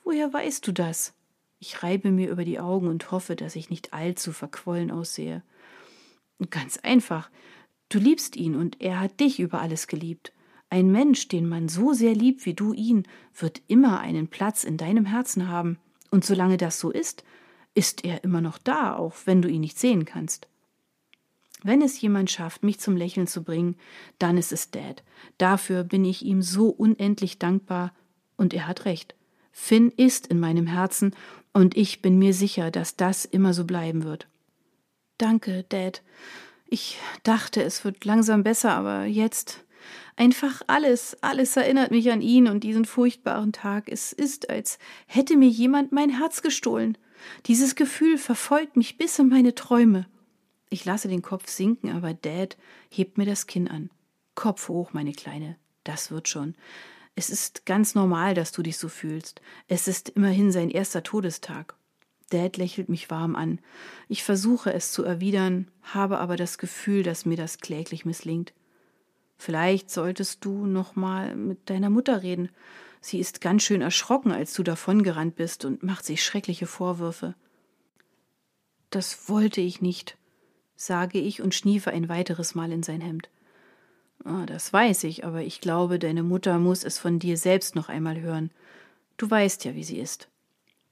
Woher 0.05 0.33
weißt 0.33 0.67
du 0.67 0.73
das? 0.73 1.15
Ich 1.59 1.83
reibe 1.83 2.11
mir 2.11 2.31
über 2.31 2.45
die 2.45 2.61
Augen 2.61 2.87
und 2.87 3.11
hoffe, 3.11 3.35
dass 3.35 3.57
ich 3.57 3.71
nicht 3.71 3.95
allzu 3.95 4.31
verquollen 4.31 4.91
aussehe. 4.91 5.43
Ganz 6.51 6.77
einfach. 6.79 7.31
Du 7.89 7.99
liebst 7.99 8.37
ihn 8.37 8.55
und 8.55 8.81
er 8.83 9.01
hat 9.01 9.21
dich 9.21 9.41
über 9.41 9.63
alles 9.63 9.87
geliebt. 9.87 10.33
Ein 10.69 10.93
Mensch, 10.93 11.29
den 11.29 11.49
man 11.49 11.69
so 11.71 11.95
sehr 11.95 12.15
liebt 12.15 12.45
wie 12.45 12.55
du 12.55 12.75
ihn, 12.75 13.05
wird 13.35 13.63
immer 13.69 14.01
einen 14.01 14.29
Platz 14.29 14.65
in 14.65 14.77
deinem 14.77 15.07
Herzen 15.07 15.49
haben. 15.49 15.79
Und 16.11 16.27
solange 16.27 16.59
das 16.59 16.79
so 16.79 16.91
ist, 16.91 17.25
ist 17.75 18.05
er 18.05 18.25
immer 18.25 18.41
noch 18.41 18.59
da, 18.59 18.97
auch 18.97 19.15
wenn 19.25 19.43
du 19.43 19.49
ihn 19.49 19.61
nicht 19.61 19.79
sehen 19.79 20.05
kannst. 20.05 20.49
Wenn 21.63 21.81
es 21.81 22.01
jemand 22.01 22.31
schafft, 22.31 22.63
mich 22.63 22.79
zum 22.79 22.97
Lächeln 22.97 23.27
zu 23.27 23.43
bringen, 23.43 23.77
dann 24.19 24.37
ist 24.37 24.53
es 24.53 24.71
Dad. 24.71 25.03
Dafür 25.39 25.83
bin 25.83 26.05
ich 26.05 26.25
ihm 26.25 26.43
so 26.43 26.69
unendlich 26.69 27.39
dankbar, 27.39 27.93
und 28.37 28.53
er 28.53 28.67
hat 28.67 28.85
recht. 28.85 29.15
Finn 29.53 29.91
ist 29.97 30.27
in 30.27 30.41
meinem 30.41 30.67
Herzen, 30.67 31.15
und 31.53 31.77
ich 31.77 32.03
bin 32.03 32.19
mir 32.19 32.35
sicher, 32.35 32.71
dass 32.71 32.97
das 32.97 33.25
immer 33.25 33.55
so 33.55 33.65
bleiben 33.65 34.05
wird. 34.05 34.27
Danke, 35.19 35.65
Dad. 35.69 36.03
Ich 36.67 36.99
dachte, 37.23 37.63
es 37.63 37.85
wird 37.85 38.05
langsam 38.05 38.43
besser, 38.43 38.73
aber 38.73 39.05
jetzt 39.05 39.65
einfach 40.17 40.63
alles, 40.67 41.17
alles 41.23 41.57
erinnert 41.57 41.93
mich 41.93 42.11
an 42.11 42.21
ihn 42.21 42.49
und 42.49 42.65
diesen 42.65 42.85
furchtbaren 42.85 43.53
Tag. 43.53 43.89
Es 43.89 44.13
ist, 44.13 44.51
als 44.51 44.79
hätte 45.07 45.37
mir 45.37 45.49
jemand 45.49 45.93
mein 45.93 46.11
Herz 46.11 46.43
gestohlen. 46.43 46.99
Dieses 47.47 47.75
Gefühl 47.75 48.19
verfolgt 48.19 48.77
mich 48.77 48.99
bis 48.99 49.19
in 49.19 49.29
meine 49.29 49.55
Träume. 49.55 50.07
Ich 50.71 50.85
lasse 50.85 51.09
den 51.09 51.23
Kopf 51.23 51.49
sinken, 51.49 51.91
aber 51.91 52.15
Dad 52.15 52.57
hebt 52.91 53.19
mir 53.19 53.27
das 53.27 53.47
Kinn 53.47 53.69
an. 53.69 53.91
Kopf 54.35 54.69
hoch, 54.69 54.93
meine 54.93 55.13
Kleine. 55.13 55.57
Das 55.85 56.11
wird 56.11 56.29
schon. 56.29 56.55
Es 57.15 57.31
ist 57.31 57.65
ganz 57.65 57.95
normal, 57.95 58.35
dass 58.35 58.51
du 58.51 58.63
dich 58.63 58.79
so 58.79 58.89
fühlst. 58.89 59.41
Es 59.69 59.87
ist 59.87 60.09
immerhin 60.09 60.51
sein 60.51 60.71
erster 60.71 61.03
Todestag. 61.03 61.77
Dad 62.31 62.57
lächelt 62.57 62.89
mich 62.89 63.11
warm 63.11 63.37
an. 63.37 63.61
Ich 64.09 64.25
versuche 64.25 64.73
es 64.73 64.91
zu 64.91 65.05
erwidern, 65.05 65.71
habe 65.83 66.19
aber 66.19 66.37
das 66.37 66.59
Gefühl, 66.59 67.03
dass 67.03 67.27
mir 67.27 67.37
das 67.37 67.59
kläglich 67.59 68.05
misslingt. 68.05 68.53
Vielleicht 69.37 69.91
solltest 69.91 70.45
du 70.45 70.67
noch 70.67 70.97
mal 70.97 71.37
mit 71.37 71.71
deiner 71.71 71.91
Mutter 71.91 72.23
reden. 72.23 72.49
Sie 73.07 73.19
ist 73.19 73.43
ganz 73.43 73.63
schön 73.63 73.83
erschrocken, 73.83 74.33
als 74.33 74.55
du 74.55 74.63
davongerannt 74.63 75.37
bist 75.37 75.67
und 75.67 75.83
macht 75.83 76.07
sich 76.07 76.25
schreckliche 76.25 76.67
Vorwürfe. 76.67 77.35
Das 78.89 79.29
wollte 79.29 79.61
ich 79.61 79.83
nicht, 79.83 80.17
sage 80.75 81.19
ich 81.19 81.43
und 81.43 81.55
schniefe 81.55 81.91
ein 81.91 82.09
weiteres 82.09 82.55
Mal 82.55 82.73
in 82.73 82.83
sein 82.83 83.03
Hemd. 83.03 83.29
Ah, 84.25 84.47
das 84.47 84.73
weiß 84.73 85.05
ich, 85.05 85.23
aber 85.23 85.43
ich 85.43 85.61
glaube, 85.61 85.99
deine 85.99 86.23
Mutter 86.23 86.59
muss 86.59 86.83
es 86.83 86.99
von 86.99 87.19
dir 87.19 87.37
selbst 87.37 87.75
noch 87.75 87.91
einmal 87.91 88.23
hören. 88.23 88.51
Du 89.19 89.31
weißt 89.31 89.67
ja, 89.67 89.75
wie 89.75 89.85
sie 89.85 89.99
ist. 89.99 90.31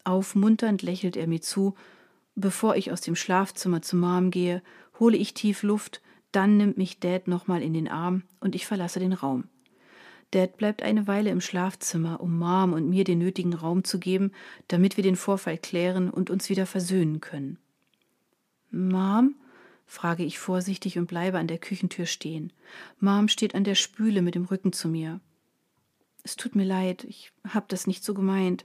Aufmunternd 0.04 0.83
lächelt 0.83 1.16
er 1.16 1.26
mir 1.26 1.40
zu. 1.40 1.76
Bevor 2.35 2.76
ich 2.76 2.92
aus 2.92 3.00
dem 3.00 3.16
Schlafzimmer 3.16 3.81
zu 3.81 3.97
Mom 3.97 4.31
gehe, 4.31 4.62
hole 5.00 5.16
ich 5.16 5.33
tief 5.33 5.62
Luft, 5.62 6.02
dann 6.31 6.59
nimmt 6.59 6.76
mich 6.76 7.00
Dad 7.00 7.26
nochmal 7.26 7.62
in 7.62 7.73
den 7.73 7.88
Arm 7.88 8.25
und 8.38 8.54
ich 8.54 8.66
verlasse 8.66 9.00
den 9.00 9.14
Raum. 9.14 9.49
Dad 10.33 10.57
bleibt 10.57 10.83
eine 10.83 11.07
Weile 11.07 11.31
im 11.31 11.41
Schlafzimmer, 11.41 12.21
um 12.21 12.39
Mom 12.39 12.73
und 12.73 12.89
mir 12.89 13.05
den 13.05 13.19
nötigen 13.19 13.55
Raum 13.55 13.85
zu 13.85 13.99
geben, 13.99 14.33
damit 14.67 14.97
wir 14.97 15.05
den 15.05 15.17
Vorfall 15.17 15.59
klären 15.59 16.11
und 16.11 16.31
uns 16.31 16.49
wieder 16.49 16.67
versöhnen 16.67 17.21
können. 17.21 17.59
Mom? 18.71 19.37
frage 19.85 20.25
ich 20.25 20.39
vorsichtig 20.39 20.99
und 20.99 21.07
bleibe 21.07 21.39
an 21.39 21.49
der 21.49 21.59
Küchentür 21.59 22.07
stehen. 22.07 22.51
Mom 22.99 23.29
steht 23.29 23.55
an 23.55 23.65
der 23.65 23.75
Spüle 23.75 24.23
mit 24.23 24.35
dem 24.35 24.47
Rücken 24.47 24.73
zu 24.73 24.89
mir. 24.89 25.21
Es 26.23 26.37
tut 26.37 26.55
mir 26.55 26.65
leid, 26.65 27.05
ich 27.05 27.31
hab 27.47 27.69
das 27.69 27.87
nicht 27.87 28.03
so 28.03 28.15
gemeint. 28.15 28.65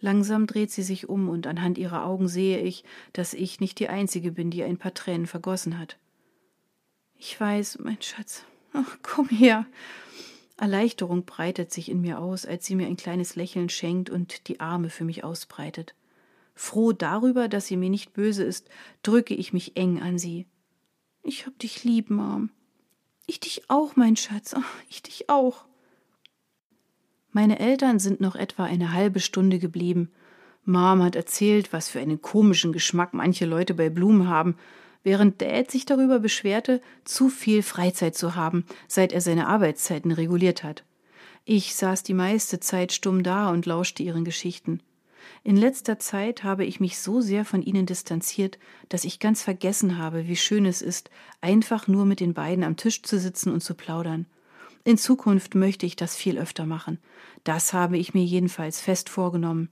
Langsam 0.00 0.46
dreht 0.46 0.70
sie 0.70 0.84
sich 0.84 1.08
um 1.08 1.28
und 1.28 1.48
anhand 1.48 1.76
ihrer 1.76 2.04
Augen 2.04 2.28
sehe 2.28 2.60
ich, 2.60 2.84
dass 3.12 3.34
ich 3.34 3.58
nicht 3.58 3.80
die 3.80 3.88
Einzige 3.88 4.30
bin, 4.30 4.52
die 4.52 4.62
ein 4.62 4.78
paar 4.78 4.94
Tränen 4.94 5.26
vergossen 5.26 5.76
hat. 5.76 5.98
Ich 7.16 7.40
weiß, 7.40 7.80
mein 7.80 8.00
Schatz. 8.00 8.44
Ach, 8.72 8.98
komm 9.02 9.28
her. 9.28 9.66
Erleichterung 10.58 11.24
breitet 11.24 11.72
sich 11.72 11.88
in 11.88 12.00
mir 12.00 12.18
aus, 12.18 12.44
als 12.44 12.66
sie 12.66 12.74
mir 12.74 12.88
ein 12.88 12.96
kleines 12.96 13.36
Lächeln 13.36 13.68
schenkt 13.68 14.10
und 14.10 14.48
die 14.48 14.60
Arme 14.60 14.90
für 14.90 15.04
mich 15.04 15.22
ausbreitet. 15.22 15.94
Froh 16.54 16.92
darüber, 16.92 17.48
dass 17.48 17.66
sie 17.66 17.76
mir 17.76 17.90
nicht 17.90 18.12
böse 18.12 18.42
ist, 18.42 18.68
drücke 19.02 19.34
ich 19.34 19.52
mich 19.52 19.76
eng 19.76 20.02
an 20.02 20.18
sie. 20.18 20.46
Ich 21.22 21.46
hab 21.46 21.56
dich 21.60 21.84
lieb, 21.84 22.10
Mom. 22.10 22.50
Ich 23.26 23.38
dich 23.38 23.70
auch, 23.70 23.94
mein 23.94 24.16
Schatz. 24.16 24.54
Ach, 24.56 24.74
ich 24.88 25.02
dich 25.02 25.30
auch. 25.30 25.64
Meine 27.30 27.60
Eltern 27.60 28.00
sind 28.00 28.20
noch 28.20 28.34
etwa 28.34 28.64
eine 28.64 28.92
halbe 28.92 29.20
Stunde 29.20 29.60
geblieben. 29.60 30.10
Mom 30.64 31.02
hat 31.04 31.14
erzählt, 31.14 31.72
was 31.72 31.88
für 31.88 32.00
einen 32.00 32.20
komischen 32.20 32.72
Geschmack 32.72 33.14
manche 33.14 33.46
Leute 33.46 33.74
bei 33.74 33.90
Blumen 33.90 34.26
haben, 34.26 34.56
während 35.04 35.40
Dad 35.40 35.70
sich 35.70 35.86
darüber 35.86 36.18
beschwerte, 36.18 36.80
zu 37.04 37.28
viel 37.28 37.62
Freizeit 37.62 38.14
zu 38.14 38.34
haben, 38.34 38.64
seit 38.86 39.12
er 39.12 39.20
seine 39.20 39.46
Arbeitszeiten 39.46 40.12
reguliert 40.12 40.62
hat. 40.62 40.84
Ich 41.44 41.74
saß 41.74 42.02
die 42.02 42.14
meiste 42.14 42.60
Zeit 42.60 42.92
stumm 42.92 43.22
da 43.22 43.50
und 43.50 43.64
lauschte 43.64 44.02
ihren 44.02 44.24
Geschichten. 44.24 44.82
In 45.44 45.56
letzter 45.56 45.98
Zeit 45.98 46.44
habe 46.44 46.64
ich 46.64 46.80
mich 46.80 46.98
so 46.98 47.20
sehr 47.20 47.44
von 47.44 47.62
ihnen 47.62 47.86
distanziert, 47.86 48.58
dass 48.88 49.04
ich 49.04 49.18
ganz 49.18 49.42
vergessen 49.42 49.98
habe, 49.98 50.26
wie 50.28 50.36
schön 50.36 50.66
es 50.66 50.82
ist, 50.82 51.10
einfach 51.40 51.88
nur 51.88 52.04
mit 52.04 52.20
den 52.20 52.34
beiden 52.34 52.64
am 52.64 52.76
Tisch 52.76 53.02
zu 53.02 53.18
sitzen 53.18 53.52
und 53.52 53.62
zu 53.62 53.74
plaudern. 53.74 54.26
In 54.84 54.96
Zukunft 54.96 55.54
möchte 55.54 55.86
ich 55.86 55.96
das 55.96 56.16
viel 56.16 56.38
öfter 56.38 56.66
machen. 56.66 56.98
Das 57.44 57.72
habe 57.72 57.98
ich 57.98 58.14
mir 58.14 58.24
jedenfalls 58.24 58.80
fest 58.80 59.08
vorgenommen. 59.08 59.70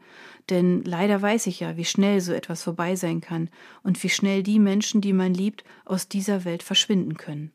Denn 0.50 0.82
leider 0.82 1.20
weiß 1.20 1.46
ich 1.46 1.60
ja, 1.60 1.76
wie 1.76 1.84
schnell 1.84 2.20
so 2.20 2.32
etwas 2.32 2.62
vorbei 2.62 2.96
sein 2.96 3.20
kann 3.20 3.50
und 3.82 4.02
wie 4.02 4.08
schnell 4.08 4.42
die 4.42 4.58
Menschen, 4.58 5.00
die 5.00 5.12
man 5.12 5.34
liebt, 5.34 5.64
aus 5.84 6.08
dieser 6.08 6.44
Welt 6.44 6.62
verschwinden 6.62 7.16
können. 7.16 7.52